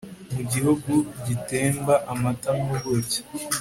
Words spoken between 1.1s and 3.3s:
gitemba amata n'ubuki